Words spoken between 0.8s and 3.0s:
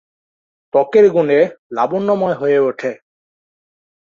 এর গুণে লাবণ্যময় হয়ে ওঠে।